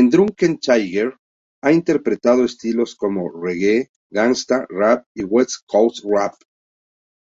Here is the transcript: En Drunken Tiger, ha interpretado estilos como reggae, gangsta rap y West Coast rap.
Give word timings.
En 0.00 0.10
Drunken 0.12 0.54
Tiger, 0.66 1.10
ha 1.64 1.72
interpretado 1.80 2.44
estilos 2.52 2.94
como 3.04 3.28
reggae, 3.34 3.90
gangsta 4.12 4.64
rap 4.80 5.06
y 5.16 5.24
West 5.36 5.62
Coast 5.66 6.04
rap. 6.16 6.36